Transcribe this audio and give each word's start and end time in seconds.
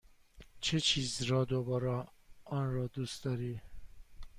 چه 0.61 0.79
چیز 0.79 1.21
را 1.21 1.45
درباره 1.45 2.05
آن 2.45 2.89
دوست 2.95 3.23
داری؟ 3.23 3.61